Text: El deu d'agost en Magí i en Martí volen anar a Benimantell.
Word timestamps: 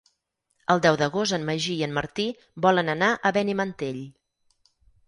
El 0.75 0.79
deu 0.85 0.95
d'agost 1.01 1.37
en 1.37 1.45
Magí 1.51 1.75
i 1.75 1.85
en 1.89 1.95
Martí 1.99 2.27
volen 2.67 2.91
anar 2.99 3.13
a 3.31 3.37
Benimantell. 3.39 4.07